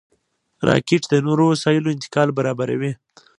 راکټ 0.67 1.01
د 1.11 1.15
نورو 1.27 1.43
وسایلو 1.53 1.93
انتقال 1.95 2.29
برابروي 2.37 2.91